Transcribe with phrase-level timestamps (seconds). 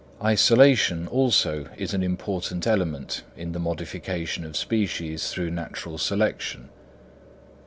[0.23, 6.69] Isolation also is an important element in the modification of species through natural selection.